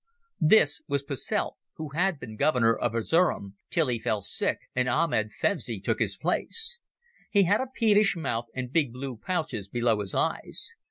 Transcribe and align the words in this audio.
This 0.39 0.81
was 0.87 1.03
Posselt, 1.03 1.57
who 1.75 1.89
had 1.89 2.19
been 2.19 2.35
Governor 2.35 2.75
of 2.75 2.93
Erzerum 2.95 3.53
till 3.69 3.85
he 3.87 3.99
fell 3.99 4.23
sick 4.23 4.57
and 4.75 4.89
Ahmed 4.89 5.29
Fevzi 5.39 5.79
took 5.79 5.99
his 5.99 6.17
place. 6.17 6.79
He 7.29 7.43
had 7.43 7.61
a 7.61 7.67
peevish 7.67 8.15
mouth 8.15 8.47
and 8.55 8.73
big 8.73 8.91
blue 8.93 9.15
pouches 9.15 9.67
below 9.67 9.99
his 9.99 10.15
eyes. 10.15 10.75